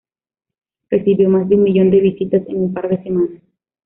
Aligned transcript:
Recibió 0.89 1.29
más 1.29 1.47
de 1.47 1.57
un 1.57 1.61
millón 1.61 1.91
de 1.91 1.99
visitas 1.99 2.41
en 2.47 2.59
un 2.59 2.73
par 2.73 2.89
de 2.89 3.03
semanas. 3.03 3.39